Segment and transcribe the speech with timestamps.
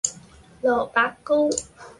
[0.63, 1.47] 蘿蔔糕